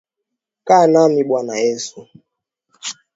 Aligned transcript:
Kaa 0.67 0.85
nami 0.93 1.21
Bwana 1.27 1.55
yesu 1.63 1.99